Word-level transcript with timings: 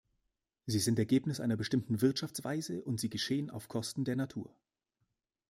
Sie 0.65 0.79
sind 0.79 0.97
Ergebnis 0.97 1.39
einer 1.39 1.57
bestimmten 1.57 2.01
Wirtschaftsweise, 2.01 2.83
und 2.83 2.99
sie 2.99 3.11
geschehen 3.11 3.51
auf 3.51 3.67
Kosten 3.67 4.03
der 4.03 4.15
Natur. 4.15 4.51